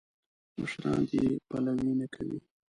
مشران 0.61 0.99
دې 1.09 1.23
پلوي 1.49 1.91
نه 1.99 2.07
کوي. 2.13 2.39